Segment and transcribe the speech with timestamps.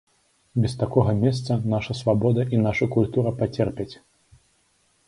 [0.63, 3.91] Без такога месца наша свабода і наша культура пацерпяць.